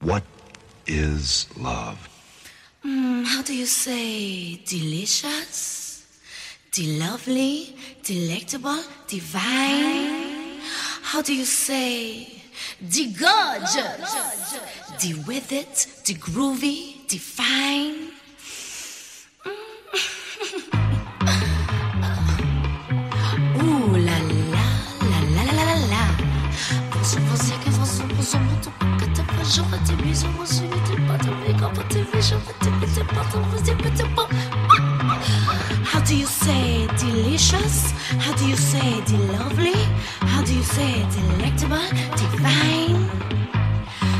What 0.00 0.22
is 0.86 1.48
love? 1.58 2.08
Mm, 2.84 3.24
how 3.26 3.42
do 3.42 3.52
you 3.52 3.66
say 3.66 4.54
delicious, 4.64 6.06
de-lovely, 6.70 7.74
delectable, 8.04 8.80
divine? 9.08 10.60
How 11.02 11.20
do 11.20 11.34
you 11.34 11.44
say 11.44 12.42
de-gorgeous, 12.88 14.60
de-with 15.00 15.50
it, 15.50 15.88
de-groovy, 16.04 17.08
de-fine? 17.08 18.12
How 35.84 36.00
do 36.04 36.14
you 36.16 36.26
say 36.26 36.86
delicious? 36.98 37.92
How 38.20 38.34
do 38.36 38.46
you 38.46 38.56
say 38.56 39.00
de-lovely? 39.06 39.72
How 40.20 40.42
do 40.44 40.54
you 40.54 40.62
say 40.62 41.02
delectable, 41.16 41.88
divine? 42.20 43.08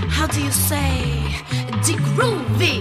How 0.09 0.27
do 0.27 0.41
you 0.43 0.51
say 0.51 1.45
de-groovy, 1.85 2.81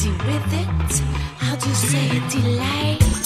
de-with 0.00 0.52
it? 0.54 1.02
How 1.38 1.54
do 1.56 1.68
you 1.68 1.74
say 1.74 2.08
delight? 2.30 3.25